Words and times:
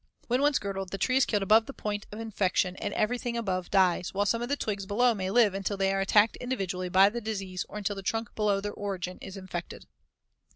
When 0.25 0.41
once 0.41 0.57
girdled, 0.57 0.89
the 0.89 0.97
tree 0.97 1.17
is 1.17 1.27
killed 1.27 1.43
above 1.43 1.67
the 1.67 1.73
point 1.73 2.07
of 2.11 2.19
infection 2.19 2.75
and 2.77 2.91
everything 2.95 3.37
above 3.37 3.69
dies, 3.69 4.15
while 4.15 4.25
some 4.25 4.41
of 4.41 4.49
the 4.49 4.55
twigs 4.55 4.87
below 4.87 5.13
may 5.13 5.29
live 5.29 5.53
until 5.53 5.77
they 5.77 5.93
are 5.93 6.01
attacked 6.01 6.37
individually 6.37 6.89
by 6.89 7.09
the 7.09 7.21
disease 7.21 7.67
or 7.69 7.77
until 7.77 7.95
the 7.95 8.01
trunk 8.01 8.33
below 8.33 8.59
their 8.61 8.73
origin 8.73 9.19
is 9.21 9.37
infected. 9.37 9.85